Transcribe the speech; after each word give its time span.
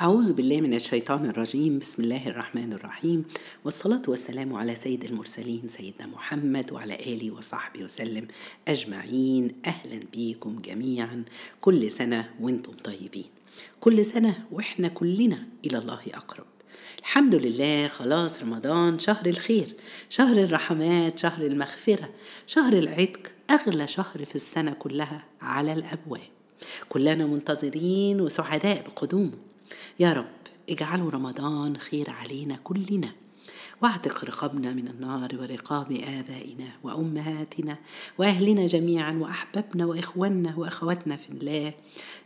أعوذ 0.00 0.32
بالله 0.32 0.60
من 0.60 0.74
الشيطان 0.74 1.26
الرجيم. 1.26 1.78
بسم 1.78 2.02
الله 2.02 2.28
الرحمن 2.28 2.72
الرحيم. 2.72 3.24
والصلاة 3.64 4.02
والسلام 4.08 4.54
على 4.54 4.74
سيد 4.74 5.04
المرسلين 5.04 5.68
سيدنا 5.68 6.06
محمد 6.06 6.72
وعلى 6.72 6.94
آله 6.94 7.30
وصحبه 7.30 7.84
وسلم 7.84 8.28
أجمعين. 8.68 9.52
أهلا 9.66 10.00
بيكم 10.12 10.58
جميعا. 10.58 11.24
كل 11.60 11.90
سنة 11.90 12.30
وأنتم 12.40 12.72
طيبين. 12.72 13.24
كل 13.80 14.04
سنة 14.04 14.46
وإحنا 14.52 14.88
كلنا 14.88 15.46
إلى 15.66 15.78
الله 15.78 16.00
أقرب. 16.14 16.46
الحمد 16.98 17.34
لله. 17.34 17.88
خلاص 17.88 18.42
رمضان 18.42 18.98
شهر 18.98 19.26
الخير 19.26 19.76
شهر 20.08 20.36
الرحمات 20.36 21.18
شهر 21.18 21.46
المغفرة 21.46 22.10
شهر 22.46 22.72
العتق 22.72 23.32
أغلى 23.50 23.86
شهر 23.86 24.24
في 24.24 24.34
السنة 24.34 24.72
كلها 24.72 25.24
على 25.40 25.72
الأبواب. 25.72 26.28
كلنا 26.88 27.26
منتظرين 27.26 28.20
وسعداء 28.20 28.82
بقدومه. 28.82 29.49
يا 30.00 30.12
رب 30.12 30.24
اجعلوا 30.70 31.10
رمضان 31.10 31.76
خير 31.76 32.10
علينا 32.10 32.56
كلنا. 32.64 33.12
واعتق 33.82 34.24
رقابنا 34.24 34.72
من 34.72 34.88
النار 34.88 35.36
ورقاب 35.40 35.92
آبائنا 35.92 36.72
وأمهاتنا 36.82 37.78
وأهلنا 38.18 38.66
جميعا 38.66 39.12
وأحبابنا 39.12 39.86
وإخواننا 39.86 40.54
وأخواتنا 40.56 41.16
في 41.16 41.30
الله. 41.30 41.74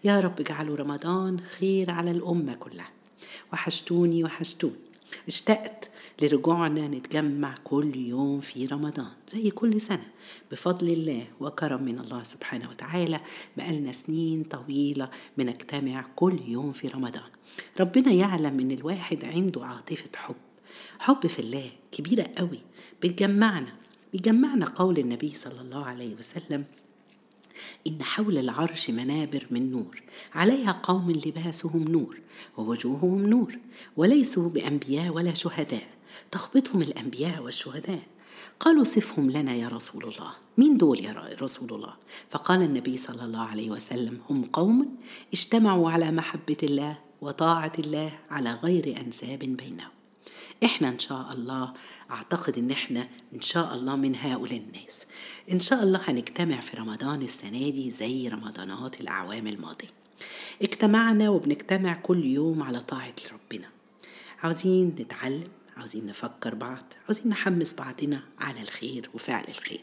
يا 0.04 0.20
رب 0.20 0.40
اجعلوا 0.40 0.76
رمضان 0.76 1.40
خير 1.40 1.90
على 1.90 2.10
الأمة 2.10 2.54
كلها. 2.54 2.90
وحشتوني 3.52 4.24
وحشتوني 4.24 4.93
اشتقت 5.28 5.90
لرجوعنا 6.22 6.88
نتجمع 6.88 7.54
كل 7.64 7.96
يوم 7.96 8.40
في 8.40 8.66
رمضان 8.66 9.10
زي 9.32 9.50
كل 9.50 9.80
سنة 9.80 10.06
بفضل 10.52 10.88
الله 10.88 11.26
وكرم 11.40 11.82
من 11.82 11.98
الله 11.98 12.22
سبحانه 12.22 12.70
وتعالى 12.70 13.20
بقالنا 13.56 13.92
سنين 13.92 14.44
طويلة 14.44 15.10
بنجتمع 15.38 16.06
كل 16.16 16.40
يوم 16.48 16.72
في 16.72 16.88
رمضان. 16.88 17.30
ربنا 17.80 18.12
يعلم 18.12 18.60
إن 18.60 18.70
الواحد 18.70 19.24
عنده 19.24 19.64
عاطفة 19.64 20.10
حب 20.16 20.34
حب 20.98 21.26
في 21.26 21.38
الله 21.38 21.70
كبيرة 21.92 22.30
قوي 22.38 22.60
بتجمعنا 23.02 23.72
بيجمعنا 24.12 24.66
قول 24.66 24.98
النبي 24.98 25.28
صلى 25.28 25.60
الله 25.60 25.84
عليه 25.84 26.14
وسلم 26.14 26.64
إن 27.86 28.02
حول 28.02 28.38
العرش 28.38 28.90
منابر 28.90 29.46
من 29.50 29.72
نور 29.72 30.02
عليها 30.34 30.72
قوم 30.72 31.10
لباسهم 31.10 31.88
نور 31.88 32.20
ووجوههم 32.56 33.26
نور 33.26 33.58
وليسوا 33.96 34.48
بأنبياء 34.48 35.08
ولا 35.14 35.34
شهداء 35.34 35.86
تخبطهم 36.30 36.82
الأنبياء 36.82 37.42
والشهداء. 37.42 38.02
قالوا 38.60 38.84
صفهم 38.84 39.30
لنا 39.30 39.54
يا 39.54 39.68
رسول 39.68 40.04
الله 40.04 40.32
مين 40.58 40.76
دول 40.76 41.00
يا 41.00 41.36
رسول 41.42 41.74
الله؟ 41.74 41.94
فقال 42.30 42.62
النبي 42.62 42.96
صلى 42.96 43.24
الله 43.24 43.44
عليه 43.44 43.70
وسلم 43.70 44.18
هم 44.30 44.44
قوم 44.44 44.96
اجتمعوا 45.32 45.90
على 45.90 46.10
محبة 46.10 46.56
الله 46.62 46.98
وطاعة 47.20 47.72
الله 47.78 48.18
على 48.30 48.52
غير 48.52 49.00
أنساب 49.00 49.38
بينهم. 49.38 49.90
إحنا 50.64 50.88
إن 50.88 50.98
شاء 50.98 51.32
الله 51.32 51.72
أعتقد 52.10 52.58
إن 52.58 52.70
إحنا 52.70 53.08
إن 53.34 53.40
شاء 53.40 53.74
الله 53.74 53.96
من 53.96 54.16
هؤلاء 54.16 54.56
الناس. 54.56 54.98
إن 55.52 55.60
شاء 55.60 55.82
الله 55.82 56.00
هنجتمع 56.04 56.60
في 56.60 56.76
رمضان 56.76 57.22
السنة 57.22 57.68
دي 57.70 57.90
زي 57.90 58.28
رمضانات 58.28 59.00
الأعوام 59.00 59.46
الماضية. 59.46 59.88
اجتمعنا 60.62 61.28
وبنجتمع 61.30 61.94
كل 61.94 62.24
يوم 62.24 62.62
على 62.62 62.80
طاعة 62.80 63.14
ربنا. 63.32 63.68
عاوزين 64.42 64.86
نتعلم 64.88 65.48
عاوزين 65.76 66.06
نفكر 66.06 66.54
بعض 66.54 66.84
عاوزين 67.04 67.28
نحمس 67.28 67.74
بعضنا 67.74 68.22
على 68.38 68.62
الخير 68.62 69.10
وفعل 69.14 69.44
الخير. 69.48 69.80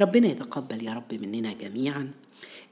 ربنا 0.00 0.28
يتقبل 0.28 0.82
يا 0.84 0.94
رب 0.94 1.14
مننا 1.14 1.52
جميعا. 1.52 2.12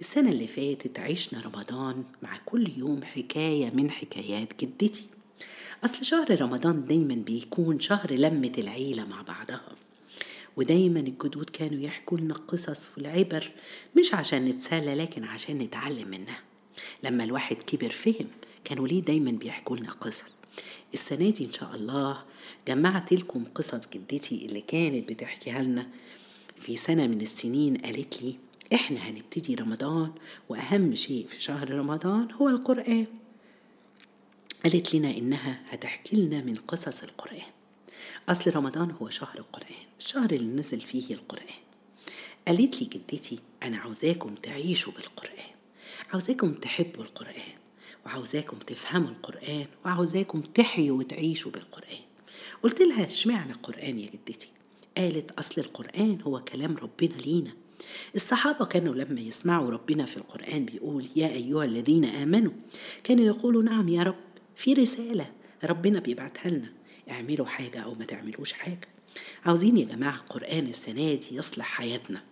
السنة 0.00 0.30
اللي 0.30 0.46
فاتت 0.46 0.98
عشنا 0.98 1.40
رمضان 1.40 2.04
مع 2.22 2.38
كل 2.46 2.70
يوم 2.76 3.04
حكاية 3.04 3.70
من 3.70 3.90
حكايات 3.90 4.64
جدتي. 4.64 5.06
أصل 5.84 6.04
شهر 6.04 6.40
رمضان 6.40 6.84
دايما 6.84 7.14
بيكون 7.14 7.80
شهر 7.80 8.12
لمة 8.12 8.52
العيلة 8.58 9.04
مع 9.04 9.22
بعضها. 9.22 9.68
ودايما 10.56 11.00
الجدود 11.00 11.50
كانوا 11.50 11.80
يحكوا 11.80 12.18
لنا 12.18 12.34
قصص 12.34 12.88
والعبر 12.96 13.52
مش 13.98 14.14
عشان 14.14 14.44
نتسلى 14.44 14.94
لكن 14.94 15.24
عشان 15.24 15.58
نتعلم 15.58 16.08
منها. 16.08 16.38
لما 17.04 17.24
الواحد 17.24 17.56
كبر 17.56 17.90
فهم 17.90 18.26
كانوا 18.64 18.88
ليه 18.88 19.00
دايما 19.02 19.30
بيحكوا 19.30 19.76
لنا 19.76 19.90
قصص. 19.90 20.22
السنة 20.94 21.30
دي 21.30 21.44
إن 21.44 21.52
شاء 21.52 21.74
الله 21.74 22.22
جمعت 22.68 23.12
لكم 23.12 23.44
قصص 23.54 23.80
جدتي 23.94 24.46
اللي 24.46 24.60
كانت 24.60 25.08
بتحكيها 25.08 25.62
لنا. 25.62 25.86
في 26.58 26.76
سنة 26.76 27.06
من 27.06 27.20
السنين 27.20 27.76
قالت 27.76 28.22
لي 28.22 28.36
إحنا 28.74 29.00
هنبتدي 29.00 29.54
رمضان 29.54 30.12
وأهم 30.48 30.94
شيء 30.94 31.26
في 31.30 31.40
شهر 31.40 31.70
رمضان 31.70 32.32
هو 32.32 32.48
القرآن. 32.48 33.06
قالت 34.64 34.94
لنا 34.94 35.10
إنها 35.16 35.60
هتحكي 35.70 36.16
لنا 36.16 36.40
من 36.40 36.54
قصص 36.54 37.02
القرآن. 37.02 37.46
أصل 38.28 38.56
رمضان 38.56 38.90
هو 38.90 39.08
شهر 39.08 39.38
القرآن 39.38 39.76
الشهر 40.00 40.30
اللي 40.30 40.56
نزل 40.56 40.80
فيه 40.80 41.14
القرآن. 41.14 41.54
قالت 42.48 42.82
لي 42.82 42.88
جدتي 42.88 43.38
أنا 43.62 43.78
عاوزاكم 43.78 44.34
تعيشوا 44.34 44.92
بالقرآن 44.92 45.54
عاوزاكم 46.12 46.52
تحبوا 46.54 47.04
القرآن 47.04 47.52
وعاوزاكم 48.06 48.56
تفهموا 48.56 49.08
القرآن 49.08 49.66
وعاوزاكم 49.84 50.40
تحيوا 50.40 50.98
وتعيشوا 50.98 51.50
بالقرآن. 51.50 52.00
قلت 52.62 52.80
لها 52.80 53.06
إشمعنى 53.06 53.52
القرآن 53.52 53.98
يا 53.98 54.10
جدتي؟ 54.10 54.48
قالت 54.96 55.30
أصل 55.30 55.60
القرآن 55.60 56.18
هو 56.22 56.40
كلام 56.40 56.76
ربنا 56.76 57.16
لينا. 57.26 57.52
الصحابة 58.14 58.64
كانوا 58.64 58.94
لما 58.94 59.20
يسمعوا 59.20 59.70
ربنا 59.70 60.06
في 60.06 60.16
القرآن 60.16 60.64
بيقول 60.64 61.06
يا 61.16 61.28
أيها 61.28 61.64
الذين 61.64 62.04
آمنوا 62.04 62.52
كانوا 63.04 63.24
يقولوا 63.24 63.62
نعم 63.62 63.88
يا 63.88 64.02
رب. 64.02 64.16
في 64.56 64.72
رسالة 64.72 65.32
ربنا 65.64 66.00
بيبعتها 66.00 66.50
لنا. 66.50 66.72
اعملوا 67.10 67.46
حاجة 67.46 67.80
أو 67.80 67.94
ما 67.94 68.04
تعملوش 68.04 68.52
حاجة. 68.52 68.88
عاوزين 69.44 69.76
يا 69.78 69.84
جماعة 69.84 70.14
القرآن 70.16 70.66
السنة 70.66 71.14
دي 71.14 71.26
يصلح 71.36 71.66
حياتنا. 71.66 72.22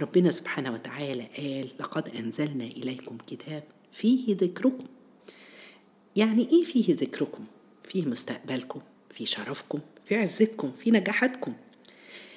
ربنا 0.00 0.30
سبحانه 0.30 0.72
وتعالى 0.72 1.28
قال 1.36 1.68
لقد 1.80 2.08
أنزلنا 2.08 2.64
إليكم 2.64 3.18
كتاب 3.26 3.64
فيه 3.92 4.36
ذكركم. 4.36 4.84
يعني 6.16 6.48
إيه 6.50 6.64
فيه 6.64 6.94
ذكركم؟ 6.94 7.44
فيه 7.88 8.06
مستقبلكم 8.06 8.80
في 9.14 9.26
شرفكم 9.26 9.80
في 10.08 10.16
عزتكم 10.16 10.72
في 10.72 10.90
نجاحاتكم. 10.90 11.54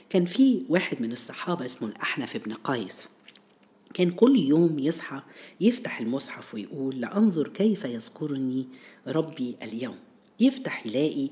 كان 0.09 0.25
في 0.25 0.65
واحد 0.69 1.01
من 1.01 1.11
الصحابة 1.11 1.65
اسمه 1.65 1.87
الأحنف 1.87 2.37
بن 2.37 2.53
قيس. 2.53 3.07
كان 3.95 4.11
كل 4.11 4.39
يوم 4.39 4.79
يصحى 4.79 5.21
يفتح 5.61 5.99
المصحف 5.99 6.53
ويقول 6.53 7.01
لأنظر 7.01 7.47
كيف 7.47 7.85
يذكرني 7.85 8.67
ربي 9.07 9.55
اليوم 9.63 9.95
يفتح 10.39 10.85
يلاقي 10.85 11.29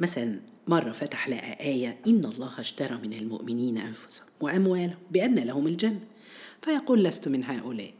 مثلا 0.00 0.40
مرة 0.66 0.92
فتح 0.92 1.28
لقى 1.28 1.60
آية 1.60 1.98
إن 2.06 2.24
الله 2.24 2.60
اشترى 2.60 2.98
من 3.02 3.12
المؤمنين 3.12 3.78
أنفسهم 3.78 4.26
وأموالهم 4.40 4.98
بأن 5.10 5.34
لهم 5.34 5.66
الجنة 5.66 6.00
فيقول 6.62 7.04
لست 7.04 7.28
من 7.28 7.44
هؤلاء 7.44 7.92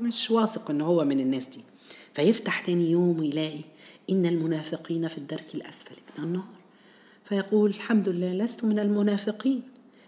مش 0.00 0.30
واثق 0.30 0.70
إن 0.70 0.80
هو 0.80 1.04
من 1.04 1.20
الناس 1.20 1.46
دي. 1.46 1.60
فيفتح 2.14 2.66
تاني 2.66 2.90
يوم 2.90 3.18
ويلاقي 3.18 3.64
إن 4.10 4.26
المنافقين 4.26 5.08
في 5.08 5.18
الدرك 5.18 5.54
الأسفل 5.54 5.96
من 6.18 6.24
النار 6.24 6.48
فيقول 7.24 7.70
الحمد 7.70 8.08
لله 8.08 8.32
لست 8.32 8.64
من 8.64 8.78
المنافقين 8.78 9.62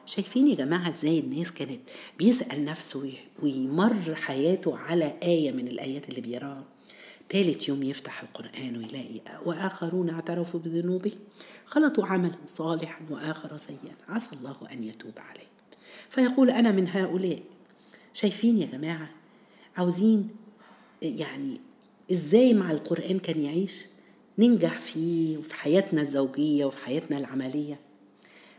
شايفين 0.06 0.47
يا 0.49 0.55
جماعة 0.55 0.91
إزاي 0.91 1.19
الناس 1.19 1.53
كانت 1.53 1.81
بيسأل 2.19 2.65
نفسه 2.65 3.12
ويمر 3.43 4.15
حياته 4.15 4.78
على 4.78 5.15
آية 5.22 5.53
من 5.53 5.69
الآيات 5.69 6.09
اللي 6.09 6.21
بيراها 6.21 6.65
تالت 7.28 7.69
يوم 7.69 7.83
يفتح 7.83 8.22
القرآن 8.22 8.77
ويلاقي 8.77 9.21
وآخرون 9.47 10.11
اعترفوا 10.11 10.61
بذنوبهم 10.61 11.19
خلطوا 11.66 12.06
عملا 12.06 12.34
صالحا 12.47 13.00
وآخر 13.11 13.56
سيئا 13.56 13.95
عسى 14.09 14.28
الله 14.33 14.56
أن 14.72 14.83
يتوب 14.83 15.12
عليه. 15.19 15.47
فيقول 16.11 16.50
أنا 16.50 16.72
من 16.72 16.89
هؤلاء. 16.89 17.43
شايفين 18.15 18.59
يا 18.59 18.66
جماعة 18.66 19.11
عاوزين 19.77 20.28
يعني 21.03 21.61
إزاي 22.11 22.55
مع 22.55 22.71
القرآن 22.71 23.19
كان 23.19 23.41
يعيش؟ 23.41 23.72
ننجح 24.39 24.78
فيه 24.78 25.39
وفي 25.39 25.54
حياتنا 25.54 26.01
الزوجية 26.01 26.65
وفي 26.65 26.78
حياتنا 26.78 27.19
العملية. 27.19 27.81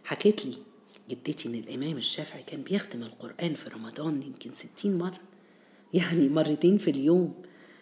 حكيت 0.04 0.46
لي 0.46 0.67
جدتي 1.10 1.48
إن 1.50 1.56
الإمام 1.56 1.98
الشافعي 1.98 2.44
كان 2.44 2.62
بيختم 2.62 3.04
القرآن 3.04 3.54
في 3.54 3.70
رمضان 3.70 4.22
يمكن 4.24 4.54
ستين 4.54 4.98
مرة 4.98 5.20
يعني 5.94 6.30
مرتين 6.30 6.78
في 6.78 6.90
اليوم. 6.92 7.34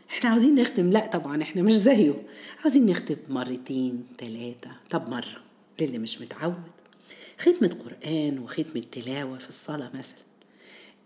إحنا 0.10 0.30
عاوزين 0.30 0.56
نختم 0.56 0.89
لا 0.89 1.06
طبعا 1.06 1.42
إحنا 1.42 1.62
مش 1.62 1.74
زيه. 1.74 2.13
عاوزين 2.60 2.86
نختم 2.86 3.16
مرتين 3.30 4.06
ثلاثة 4.18 4.72
طب 4.89 5.10
مرة 5.10 5.44
للي 5.81 5.98
مش 6.00 6.22
متعود؟ 6.22 6.72
ختمة 7.39 7.77
قرآن 7.86 8.39
وختمة 8.39 8.83
تلاوة 8.92 9.38
في 9.38 9.50
الصلاة 9.50 9.92
مثلا. 9.94 10.19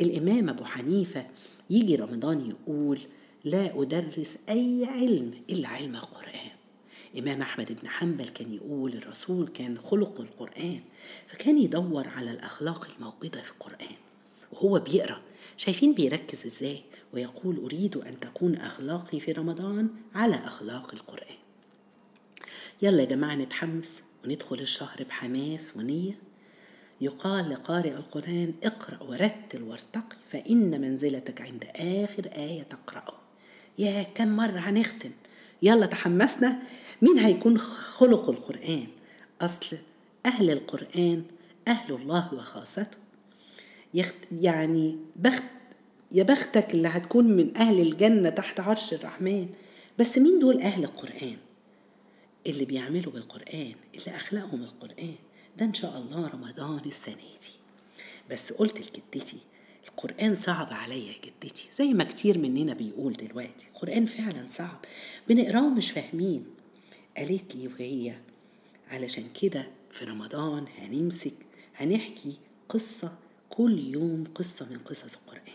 الإمام 0.01 0.49
أبو 0.49 0.63
حنيفة 0.63 1.25
يجي 1.69 1.95
رمضان 1.95 2.41
يقول 2.49 2.99
لا 3.43 3.81
أدرس 3.81 4.35
أي 4.49 4.85
علم 4.85 5.31
إلا 5.49 5.67
علم 5.67 5.95
القرآن. 5.95 6.58
إمام 7.17 7.41
أحمد 7.41 7.79
بن 7.81 7.87
حنبل 7.87 8.27
كان 8.27 8.53
يقول 8.53 8.93
الرسول 8.93 9.47
كان 9.47 9.77
خلق 9.77 10.21
القرآن 10.21 10.81
فكان 11.27 11.57
يدور 11.57 12.07
على 12.07 12.31
الأخلاق 12.31 12.87
الموجودة 12.95 13.41
في 13.41 13.51
القرآن 13.51 13.95
وهو 14.51 14.79
بيقرأ. 14.79 15.21
شايفين 15.57 15.93
بيركز 15.93 16.45
إزاي؟ 16.45 16.83
ويقول 17.13 17.57
أريد 17.57 17.97
أن 17.97 18.19
تكون 18.19 18.55
أخلاقي 18.55 19.19
في 19.19 19.31
رمضان 19.31 19.89
على 20.15 20.35
أخلاق 20.35 20.93
القرآن. 20.93 21.35
يلا 22.81 22.99
يا 22.99 23.05
جماعة 23.05 23.35
نتحمس 23.35 23.89
وندخل 24.25 24.59
الشهر 24.59 25.03
بحماس 25.03 25.77
ونية. 25.77 26.13
يقال 27.01 27.49
لقارئ 27.49 27.91
القرآن 27.93 28.53
اقرأ 28.63 29.03
ورتل 29.03 29.63
وارتقي 29.63 30.17
فإن 30.31 30.81
منزلتك 30.81 31.41
عند 31.41 31.65
آخر 31.75 32.25
آية 32.35 32.63
تقرأه. 32.63 33.19
يا 33.79 34.03
كم 34.03 34.27
مرة 34.27 34.59
هنختم! 34.59 35.11
يلا 35.61 35.85
تحمسنا. 35.85 36.59
مين 37.01 37.19
هيكون 37.19 37.57
خلق 37.57 38.29
القرآن؟ 38.29 38.87
أصل 39.41 39.77
أهل 40.25 40.51
القرآن 40.51 41.23
أهل 41.67 41.95
الله 41.95 42.33
وخاصته. 42.33 42.97
يعني 44.31 44.99
بخت 45.15 45.43
يا 46.11 46.23
بختك 46.23 46.73
اللي 46.73 46.87
هتكون 46.87 47.27
من 47.27 47.57
أهل 47.57 47.79
الجنة 47.81 48.29
تحت 48.29 48.59
عرش 48.59 48.93
الرحمن. 48.93 49.49
بس 49.99 50.17
مين 50.17 50.39
دول 50.39 50.61
أهل 50.61 50.83
القرآن؟ 50.83 51.37
اللي 52.47 52.65
بيعملوا 52.65 53.13
بالقرآن 53.13 53.75
اللي 53.95 54.15
أخلاقهم 54.15 54.63
القرآن. 54.63 55.15
ده 55.57 55.65
إن 55.65 55.73
شاء 55.73 55.97
الله 55.97 56.27
رمضان 56.27 56.81
السنة 56.85 57.15
دي. 57.15 57.59
بس 58.31 58.53
قلت 58.53 58.77
لجدتي 58.77 59.37
القرآن 59.87 60.35
صعب 60.35 60.67
عليا 60.71 60.95
يا 60.95 61.15
جدتي 61.25 61.69
زي 61.73 61.93
ما 61.93 62.03
كتير 62.03 62.37
مننا 62.37 62.73
بيقول 62.73 63.13
دلوقتي. 63.13 63.67
القرآن 63.75 64.05
فعلا 64.05 64.47
صعب. 64.47 64.85
بنقراه 65.29 65.63
ومش 65.65 65.91
فاهمين. 65.91 66.45
قالت 67.17 67.55
لي 67.55 67.67
وهي 67.67 68.15
علشان 68.87 69.23
كده 69.41 69.67
في 69.91 70.05
رمضان 70.05 70.65
هنمسك 70.77 71.33
هنحكي 71.75 72.37
قصة 72.69 73.13
كل 73.49 73.79
يوم 73.79 74.23
قصة 74.35 74.67
من 74.71 74.77
قصص 74.77 75.15
القرآن. 75.15 75.53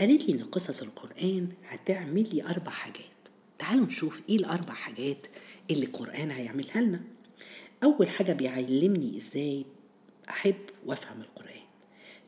قالت 0.00 0.28
لي 0.28 0.34
إن 0.34 0.44
قصص 0.44 0.82
القرآن 0.82 1.48
هتعمل 1.68 2.28
لي 2.34 2.42
أربع 2.44 2.72
حاجات. 2.72 3.04
تعالوا 3.58 3.86
نشوف 3.86 4.20
إيه 4.28 4.36
الأربع 4.36 4.74
حاجات 4.74 5.26
اللي 5.70 5.86
القرآن 5.86 6.30
هيعملها 6.30 6.80
لنا. 6.80 7.00
أول 7.84 8.08
حاجة 8.08 8.32
بيعلمني 8.32 9.16
إزاي 9.16 9.64
أحب 10.28 10.56
وأفهم 10.86 11.20
القرآن. 11.20 11.69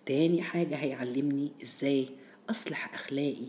تاني 0.06 0.42
حاجة 0.42 0.74
هيعلمني 0.74 1.52
إزاي 1.62 2.08
أصلح 2.50 2.94
أخلاقي 2.94 3.46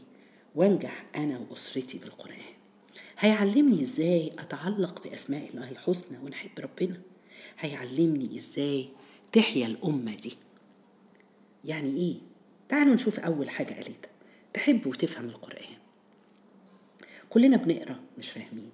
وأنجح 0.55 1.05
أنا 1.15 1.39
وأسرتي 1.49 1.97
بالقرآن. 1.97 2.37
هيعلمني 3.19 3.81
إزاي 3.81 4.31
أتعلق 4.39 5.03
بأسماء 5.03 5.49
الله 5.49 5.71
الحسنى 5.71 6.17
ونحب 6.17 6.59
ربنا. 6.59 7.01
هيعلمني 7.59 8.37
إزاي 8.37 8.89
تحيا 9.31 9.67
الأمة 9.67 10.15
دي. 10.15 10.37
يعني 11.65 11.89
إيه؟ 11.89 12.15
تعالوا 12.69 12.93
نشوف 12.93 13.19
أول 13.19 13.49
حاجة 13.49 13.73
قالتها. 13.73 14.11
تحب 14.53 14.87
وتفهم 14.87 15.25
القرآن. 15.25 15.73
كلنا 17.29 17.57
بنقرأ 17.57 17.99
مش 18.17 18.31
فاهمين. 18.31 18.69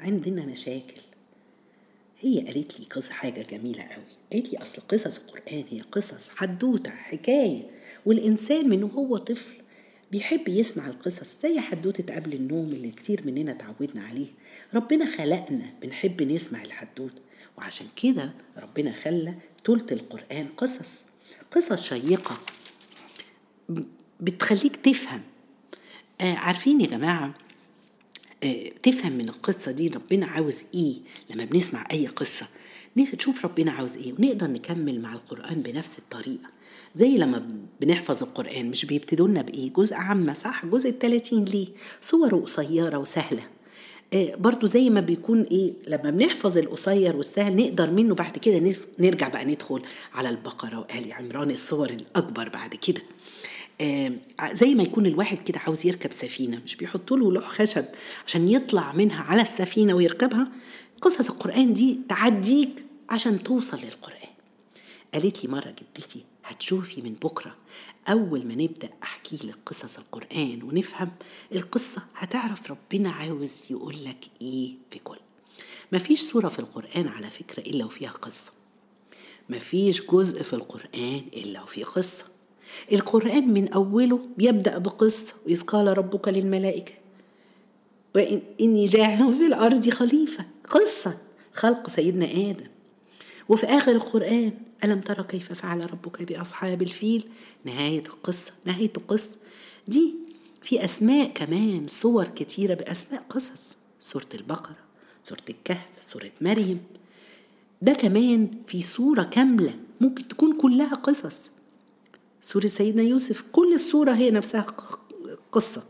عندنا 0.00 0.46
مشاكل. 0.46 1.02
هي 2.20 2.40
قالت 2.40 2.80
لي 2.80 2.86
قصة 2.86 3.12
حاجة 3.12 3.42
جميلة 3.42 3.82
قوي. 3.82 4.04
قالت 4.32 4.52
لي 4.52 4.58
أصل 4.58 4.82
قصص 4.88 5.18
القرآن 5.18 5.64
هي 5.70 5.80
قصص 5.80 6.28
حدوتة 6.28 6.90
حكاية. 6.90 7.70
والإنسان 8.06 8.68
من 8.68 8.82
وهو 8.84 9.16
طفل 9.16 9.56
بيحب 10.12 10.48
يسمع 10.48 10.86
القصص 10.86 11.40
زي 11.42 11.60
حدوتة 11.60 12.14
قبل 12.14 12.32
النوم 12.32 12.64
اللي 12.72 12.90
كتير 12.90 13.22
مننا 13.26 13.52
تعودنا 13.52 14.04
عليه 14.04 14.26
ربنا 14.74 15.06
خلقنا 15.06 15.64
بنحب 15.82 16.22
نسمع 16.22 16.62
الحدوتة 16.62 17.22
وعشان 17.58 17.86
كده 18.02 18.34
ربنا 18.62 18.92
خلى 18.92 19.34
تلت 19.64 19.92
القرآن 19.92 20.48
قصص 20.56 21.04
قصص 21.50 21.82
شيقة 21.82 22.38
بتخليك 24.20 24.76
تفهم. 24.76 25.22
آه 26.20 26.34
عارفين 26.34 26.80
يا 26.80 26.86
جماعة 26.86 27.34
تفهم 28.82 29.12
من 29.12 29.28
القصة 29.28 29.70
دي 29.70 29.88
ربنا 29.88 30.26
عاوز 30.26 30.56
إيه 30.74 30.94
لما 31.30 31.44
بنسمع 31.44 31.86
أي 31.92 32.06
قصة. 32.06 32.46
نشوف 32.96 33.44
ربنا 33.44 33.72
عاوز 33.72 33.96
إيه 33.96 34.12
ونقدر 34.12 34.46
نكمل 34.46 35.00
مع 35.00 35.14
القرآن 35.14 35.62
بنفس 35.62 35.98
الطريقة. 35.98 36.48
زي 36.96 37.16
لما 37.16 37.48
بنحفظ 37.80 38.22
القرآن 38.22 38.70
مش 38.70 38.84
بيبتدوا 38.84 39.28
لنا 39.28 39.42
بإيه؟ 39.42 39.72
جزء 39.72 39.94
عامة 39.94 40.32
صح؟ 40.32 40.66
جزء 40.66 40.88
التلاتين 40.88 41.44
ليه؟ 41.44 41.68
صوره 42.02 42.36
قصيرة 42.36 42.98
وسهلة. 42.98 43.42
آه 44.14 44.34
برضو 44.34 44.66
زي 44.66 44.90
ما 44.90 45.00
بيكون 45.00 45.42
إيه 45.42 45.72
لما 45.88 46.10
بنحفظ 46.10 46.58
القصير 46.58 47.16
والسهل 47.16 47.56
نقدر 47.56 47.90
منه 47.90 48.14
بعد 48.14 48.38
كده 48.38 48.74
نرجع 48.98 49.28
بقى 49.28 49.44
ندخل 49.44 49.82
على 50.14 50.28
البقرة 50.30 50.78
وآل 50.80 51.12
عمران 51.12 51.50
الصور 51.50 51.90
الأكبر 51.90 52.48
بعد 52.48 52.74
كده. 52.74 53.02
زي 54.52 54.74
ما 54.74 54.82
يكون 54.82 55.06
الواحد 55.06 55.38
كده 55.38 55.58
عاوز 55.58 55.86
يركب 55.86 56.12
سفينة 56.12 56.60
مش 56.64 56.76
بيحطوا 56.76 57.16
له 57.16 57.32
لوح 57.32 57.48
خشب 57.48 57.84
عشان 58.26 58.48
يطلع 58.48 58.92
منها 58.92 59.22
على 59.22 59.42
السفينة 59.42 59.94
ويركبها؟ 59.94 60.48
قصص 61.00 61.30
القرآن 61.30 61.72
دي 61.72 62.00
تعديك 62.08 62.84
عشان 63.10 63.42
توصل 63.42 63.76
للقرآن. 63.80 64.28
قالت 65.14 65.44
لي 65.44 65.50
مرة 65.50 65.70
جدتي 65.98 66.24
هتشوفي 66.44 67.02
من 67.02 67.12
بكرة 67.14 67.56
أول 68.08 68.46
ما 68.46 68.54
نبدأ 68.54 68.90
أحكي 69.02 69.36
لك 69.44 69.56
قصص 69.66 69.98
القرآن 69.98 70.62
ونفهم 70.62 71.10
القصة 71.52 72.02
هتعرف 72.16 72.70
ربنا 72.70 73.10
عاوز 73.10 73.54
يقول 73.70 74.04
لك 74.04 74.24
إيه 74.42 74.74
في 74.90 74.98
كل. 74.98 75.18
مفيش 75.92 76.20
سورة 76.22 76.48
في 76.48 76.58
القرآن 76.58 77.08
على 77.08 77.30
فكرة 77.30 77.60
إلا 77.62 77.84
وفيها 77.84 78.10
قصة. 78.10 78.50
مفيش 79.50 80.02
جزء 80.10 80.42
في 80.42 80.52
القرآن 80.52 81.22
إلا 81.36 81.62
وفيه 81.62 81.84
قصة. 81.84 82.24
القرآن 82.92 83.48
من 83.48 83.72
أوله 83.72 84.20
بيبدأ 84.38 84.78
بقصة 84.78 85.32
وإذ 85.46 85.60
قال 85.62 85.98
ربك 85.98 86.28
للملائكة 86.28 86.92
وإني 88.14 88.84
جاعل 88.84 89.34
في 89.38 89.46
الأرض 89.46 89.90
خليفة. 89.90 90.44
قصة 90.70 91.18
خلق 91.52 91.90
سيدنا 91.90 92.24
آدم. 92.26 92.66
وفي 93.48 93.66
آخر 93.66 93.92
القرآن 93.92 94.52
ألم 94.84 95.00
ترى 95.00 95.22
كيف 95.24 95.52
فعل 95.52 95.92
ربك 95.92 96.22
بأصحاب 96.22 96.82
الفيل؟ 96.82 97.28
نهاية 97.64 98.02
القصة 98.06 98.52
نهاية 98.64 98.92
القصة. 98.96 99.30
دي 99.88 100.14
في 100.62 100.84
أسماء 100.84 101.30
كمان 101.30 101.86
صور 101.88 102.24
كتيرة 102.24 102.74
بأسماء 102.74 103.22
قصص. 103.30 103.76
سورة 104.00 104.26
البقرة 104.34 104.76
سورة 105.22 105.42
الكهف 105.50 105.88
سورة 106.00 106.30
مريم. 106.40 106.80
ده 107.82 107.92
كمان 107.92 108.48
في 108.66 108.82
صورة 108.82 109.22
كاملة 109.22 109.74
ممكن 110.00 110.28
تكون 110.28 110.52
كلها 110.58 110.94
قصص. 110.94 111.50
سورة 112.46 112.66
سيدنا 112.66 113.02
يوسف 113.02 113.44
كل 113.52 113.74
السورة 113.74 114.12
هي 114.12 114.30
نفسها 114.30 114.66
قصة. 115.52 115.82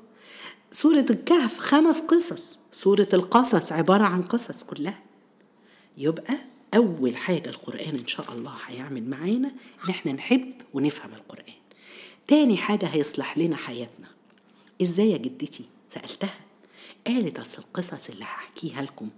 سورة 0.71 1.07
الكهف 1.11 1.59
خمس 1.59 1.99
قصص. 1.99 2.59
سورة 2.73 3.09
القصص 3.13 3.73
عبارة 3.73 4.05
عن 4.05 4.23
قصص 4.23 4.65
كلها. 4.65 5.03
يبقى 5.99 6.39
أول 6.75 7.17
حاجة 7.17 7.49
القرآن 7.51 7.95
إن 7.99 8.07
شاء 8.07 8.33
الله 8.33 8.53
هيعمل 8.67 9.11
معانا 9.11 9.49
إن 9.49 9.91
إحنا 9.91 10.13
نحب 10.13 10.53
ونفهم 10.75 11.15
القرآن. 11.15 11.55
تاني 12.27 12.57
حاجة 12.57 12.87
هيصلح 12.87 13.39
لنا 13.39 13.57
حياتنا. 13.57 14.09
إزاي 14.83 15.11
يا 15.11 15.17
جدتي؟ 15.19 15.65
سألتها. 15.95 16.41
قالت 17.07 17.39
أصل 17.39 17.63
القصص 17.63 18.09
اللي 18.09 18.25
هحكيها 18.25 18.83
لكم 18.83 19.11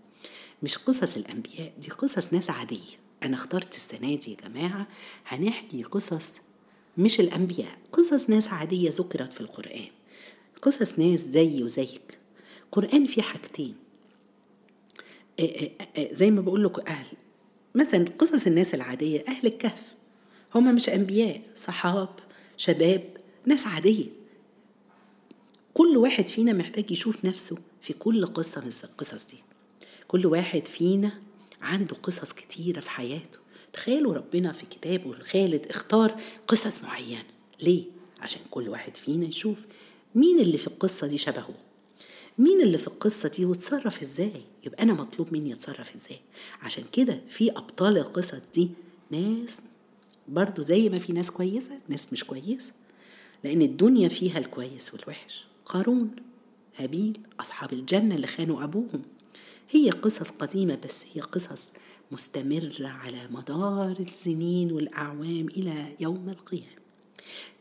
مش 0.62 0.78
قصص 0.78 1.16
الأنبياء 1.16 1.72
دي 1.78 1.88
قصص 1.88 2.32
ناس 2.32 2.50
عادية. 2.50 2.98
أنا 3.22 3.34
اخترت 3.36 3.76
السنة 3.76 4.14
دي 4.14 4.30
يا 4.42 4.48
جماعة 4.48 4.88
هنحكي 5.26 5.82
قصص 5.82 6.32
مش 6.98 7.20
الأنبياء. 7.20 7.78
قصص 7.92 8.30
ناس 8.30 8.48
عادية 8.48 8.90
ذكرت 8.90 9.32
في 9.32 9.40
القرآن. 9.40 9.88
قصص 10.62 10.98
ناس 10.98 11.20
زي 11.20 11.62
وزيك. 11.62 12.18
القرآن 12.64 13.06
فيه 13.06 13.22
حاجتين. 13.22 13.74
زي 16.12 16.30
ما 16.30 16.40
بقول 16.40 16.64
لكم 16.64 16.82
أهل. 16.88 17.06
مثلا 17.74 18.04
قصص 18.18 18.46
الناس 18.46 18.74
العادية 18.74 19.24
أهل 19.28 19.46
الكهف. 19.46 19.94
هما 20.54 20.72
مش 20.72 20.88
أنبياء 20.88 21.42
صحاب 21.56 22.08
شباب 22.56 23.04
ناس 23.46 23.66
عادية. 23.66 24.06
كل 25.74 25.96
واحد 25.96 26.26
فينا 26.26 26.52
محتاج 26.52 26.90
يشوف 26.90 27.24
نفسه 27.24 27.58
في 27.82 27.92
كل 27.92 28.26
قصة 28.26 28.60
من 28.60 28.72
القصص 28.84 29.26
دي. 29.30 29.38
كل 30.08 30.26
واحد 30.26 30.64
فينا 30.64 31.12
عنده 31.62 31.96
قصص 31.96 32.32
كتيرة 32.32 32.80
في 32.80 32.90
حياته. 32.90 33.38
تخيلوا 33.72 34.14
ربنا 34.14 34.52
في 34.52 34.66
كتابه 34.66 35.12
الخالد 35.12 35.66
اختار 35.70 36.20
قصص 36.48 36.82
معينة. 36.82 37.24
ليه؟ 37.62 37.84
عشان 38.20 38.40
كل 38.50 38.68
واحد 38.68 38.96
فينا 38.96 39.26
يشوف 39.26 39.66
مين 40.14 40.40
اللي 40.40 40.58
في 40.58 40.66
القصة 40.66 41.06
دي 41.06 41.18
شبهه. 41.18 41.54
مين 42.38 42.62
اللي 42.62 42.78
في 42.78 42.88
القصة 42.88 43.28
دي 43.28 43.44
وتصرف 43.44 44.02
إزاي؟ 44.02 44.42
يبقى 44.66 44.82
أنا 44.82 44.92
مطلوب 44.94 45.32
مني 45.32 45.52
أتصرف 45.52 45.94
إزاي؟ 45.96 46.20
عشان 46.62 46.84
كده 46.92 47.20
في 47.28 47.50
أبطال 47.50 47.98
القصص 47.98 48.34
دي 48.54 48.70
ناس 49.10 49.58
برضو 50.28 50.62
زي 50.62 50.88
ما 50.88 50.98
في 50.98 51.12
ناس 51.12 51.30
كويسة 51.30 51.78
ناس 51.88 52.12
مش 52.12 52.24
كويسة. 52.24 52.72
لأن 53.44 53.62
الدنيا 53.62 54.08
فيها 54.08 54.38
الكويس 54.38 54.94
والوحش. 54.94 55.44
قارون 55.66 56.10
هابيل 56.76 57.18
أصحاب 57.40 57.72
الجنة 57.72 58.14
اللي 58.14 58.26
خانوا 58.26 58.64
أبوهم. 58.64 59.02
هي 59.70 59.90
قصص 59.90 60.28
قديمة 60.30 60.78
بس 60.84 61.04
هي 61.14 61.20
قصص 61.20 61.68
مستمرة 62.12 62.86
على 62.86 63.28
مدار 63.30 63.96
السنين 64.00 64.72
والأعوام 64.72 65.46
إلى 65.56 65.96
يوم 66.00 66.28
القيامة. 66.28 66.78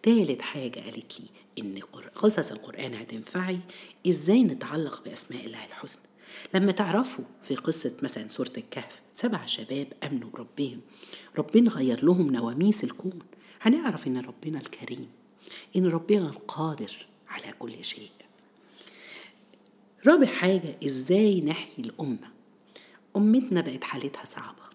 تالت 0.04 0.42
حاجة 0.42 0.80
قالت 0.80 1.20
لي 1.20 1.28
إن 1.60 1.80
قصص 2.16 2.52
القرآن 2.52 2.94
هتنفعي. 2.94 3.60
إزاي 4.08 4.44
نتعلق 4.44 5.04
بأسماء 5.06 5.46
الله 5.46 5.66
الحسنى؟ 5.66 6.02
لما 6.54 6.72
تعرفوا 6.72 7.26
في 7.44 7.56
قصة 7.56 7.94
مثلا 8.04 8.28
سورة 8.28 8.52
الكهف 8.58 9.02
سبع 9.14 9.46
شباب 9.46 9.88
أمنوا 10.04 10.30
بربهم. 10.30 10.82
ربنا 11.38 11.70
غير 11.70 12.06
لهم 12.06 12.32
نواميس 12.34 12.84
الكون. 12.84 13.20
هنعرف 13.62 14.08
إن 14.08 14.18
ربنا 14.18 14.60
الكريم 14.60 15.10
إن 15.76 15.86
ربنا 15.86 16.30
القادر 16.30 17.06
على 17.28 17.54
كل 17.60 17.84
شيء. 17.86 18.10
رابع 20.08 20.28
حاجة 20.28 20.78
إزاي 20.84 21.42
نحيي 21.42 21.86
الأمة؟ 21.86 22.37
أمتنا 23.18 23.62
بقت 23.62 23.84
حالتها 23.84 24.26
صعبة. 24.26 24.68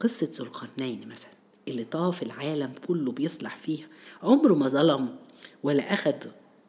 قصة 0.00 0.28
ذو 0.32 0.44
القرنين 0.44 1.08
مثلا 1.08 1.30
اللي 1.68 1.84
طاف 1.84 2.22
العالم 2.22 2.72
كله 2.88 3.12
بيصلح 3.12 3.56
فيها 3.56 3.86
عمره 4.22 4.54
ما 4.54 4.68
ظلم 4.68 5.16
ولا 5.62 5.92
أخذ 5.92 6.14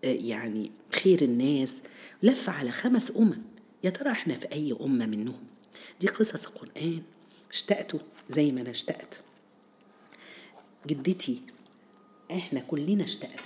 يعني 0.03 0.71
خير 1.03 1.21
الناس 1.21 1.81
لف 2.23 2.49
على 2.49 2.71
خمس 2.71 3.11
أمم. 3.11 3.41
يا 3.83 3.89
ترى 3.89 4.11
إحنا 4.11 4.33
في 4.33 4.51
أي 4.53 4.77
أمة 4.81 5.05
منهم؟ 5.05 5.43
دي 6.01 6.07
قصص 6.07 6.45
القرآن. 6.45 7.03
اشتقتوا 7.51 7.99
زي 8.29 8.51
ما 8.51 8.61
أنا 8.61 8.69
اشتقت. 8.69 9.21
جدتي 10.87 11.41
إحنا 12.31 12.59
كلنا 12.59 13.03
اشتقنا. 13.03 13.41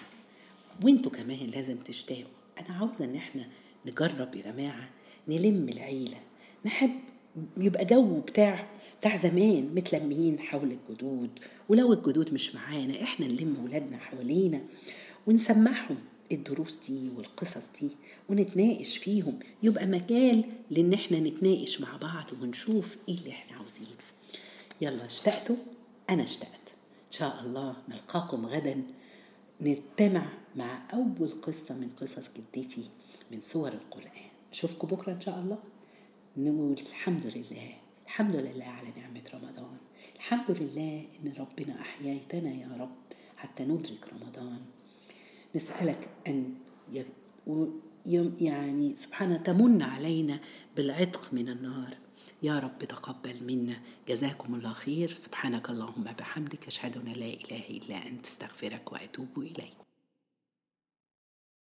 وإنتوا 0.84 1.12
كمان 1.12 1.48
لازم 1.56 1.78
تشتاقوا. 1.78 2.32
أنا 2.60 2.76
عاوزة 2.78 3.06
إن 3.06 3.16
إحنا 3.16 3.48
نجرب 3.86 4.36
يا 4.36 4.52
جماعة 4.52 4.90
نلم 5.28 5.70
العيلة. 5.70 6.20
نحب 6.66 6.92
يبقى 7.58 7.86
جو 7.86 8.20
بتاع 8.20 8.68
بتاع 9.00 9.16
زمان 9.18 9.76
متلمين 9.76 10.40
حول 10.40 10.72
الجدود. 10.72 11.40
ولو 11.70 11.94
الجدود 11.94 12.34
مش 12.34 12.56
معانا 12.56 13.04
إحنا 13.04 13.28
نلم 13.28 13.64
ولادنا 13.64 13.98
حوالينا 13.98 14.62
ونسمعهم. 15.28 15.98
الدروس 16.32 16.80
دي 16.90 17.10
والقصص 17.18 17.68
دي 17.82 17.90
ونتناقش 18.30 18.98
فيهم. 18.98 19.40
يبقى 19.64 19.86
مجال 19.88 20.44
لإن 20.72 20.94
إحنا 20.94 21.20
نتناقش 21.20 21.82
مع 21.82 21.98
بعض 21.98 22.26
ونشوف 22.42 22.96
إيه 23.10 23.16
اللي 23.18 23.30
إحنا 23.32 23.58
عاوزينه. 23.58 23.90
يلا 24.82 25.06
اشتقتوا؟ 25.06 25.56
أنا 26.10 26.24
اشتقت. 26.24 26.48
إن 27.08 27.12
شاء 27.12 27.42
الله 27.46 27.76
نلقاكم 27.90 28.46
غدا 28.46 28.84
نجتمع 29.62 30.26
مع 30.56 30.82
أول 30.94 31.30
قصة 31.42 31.76
من 31.76 31.90
قصص 31.90 32.30
جدتي 32.38 32.90
من 33.32 33.42
سور 33.42 33.68
القرآن. 33.68 34.28
أشوفكم 34.52 34.88
بكرة 34.88 35.12
إن 35.14 35.22
شاء 35.22 35.40
الله. 35.40 35.58
نقول 36.38 36.80
الحمد 36.90 37.26
لله. 37.26 37.74
الحمد 38.06 38.36
لله 38.36 38.66
على 38.66 38.88
نعمة 38.98 39.24
رمضان. 39.34 39.78
الحمد 40.16 40.52
لله 40.52 41.06
إن 41.20 41.34
ربنا 41.40 41.82
أحييتنا 41.82 42.52
يا 42.54 42.78
رب 42.80 42.96
حتى 43.38 43.66
ندرك 43.66 44.08
رمضان. 44.14 44.62
نسألك 45.56 46.10
أن 46.28 46.56
يعني 48.42 48.96
سبحانه 48.96 49.38
تمن 49.38 49.82
علينا 49.82 50.40
بالعتق 50.76 51.34
من 51.34 51.50
النار. 51.50 51.98
يا 52.44 52.60
رب 52.60 52.78
تقبل 52.78 53.44
منا. 53.44 53.82
جزاكم 54.08 54.56
الله 54.56 54.74
خير. 54.74 55.10
سبحانك 55.10 55.70
اللهم 55.70 56.04
بحمدك. 56.04 56.68
أشهد 56.68 56.98
أن 56.98 57.06
لا 57.06 57.26
إله 57.26 57.70
إلا 57.70 58.08
أنت. 58.08 58.26
استغفرك 58.26 58.92
وأتوب 58.92 59.40
إليك. 59.40 59.87